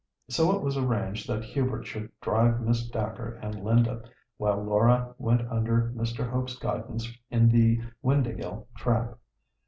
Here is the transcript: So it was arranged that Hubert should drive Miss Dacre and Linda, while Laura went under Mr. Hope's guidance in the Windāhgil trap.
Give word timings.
So 0.29 0.55
it 0.57 0.63
was 0.63 0.77
arranged 0.77 1.29
that 1.29 1.43
Hubert 1.43 1.83
should 1.85 2.09
drive 2.21 2.59
Miss 2.59 2.89
Dacre 2.89 3.35
and 3.43 3.63
Linda, 3.63 4.01
while 4.37 4.59
Laura 4.63 5.13
went 5.19 5.47
under 5.51 5.93
Mr. 5.95 6.27
Hope's 6.27 6.57
guidance 6.57 7.07
in 7.29 7.49
the 7.49 7.79
Windāhgil 8.03 8.65
trap. 8.75 9.19